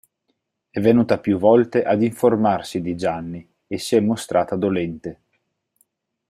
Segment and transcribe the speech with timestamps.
[0.71, 5.21] È venuta più volte ad informarsi di Gianni e si è mostrata dolente.